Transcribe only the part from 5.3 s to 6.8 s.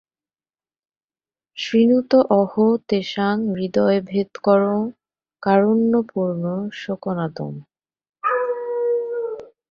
কারুণ্যপূর্ণং